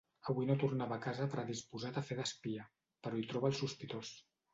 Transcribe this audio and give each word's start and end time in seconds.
Avui 0.31 0.45
no 0.49 0.53
tornava 0.61 0.95
a 0.95 1.01
casa 1.03 1.27
predisposat 1.33 1.99
a 2.01 2.03
fer 2.07 2.17
d'espia, 2.21 2.65
però 3.05 3.21
hi 3.21 3.27
troba 3.35 3.51
el 3.53 3.59
sospitós. 3.61 4.11